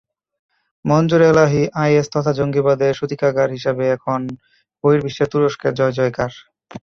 [0.85, 4.19] মনজুর Elahi IS তথা জঙ্গিবাদের সূতিকাগার হিসেবে এখন
[4.83, 6.31] বহির্বিশ্বে তুরস্কের জয়জয়কার।